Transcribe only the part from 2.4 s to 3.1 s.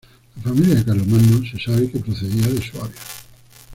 de Suabia.